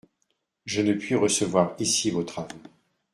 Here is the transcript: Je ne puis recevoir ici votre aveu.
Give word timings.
Je 0.65 0.81
ne 0.81 0.93
puis 0.95 1.13
recevoir 1.13 1.75
ici 1.77 2.09
votre 2.09 2.39
aveu. 2.39 2.57